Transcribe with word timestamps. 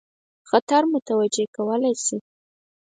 خطر 0.49 0.81
متوجه 0.93 1.45
کولای 1.55 1.95
شي. 2.05 2.17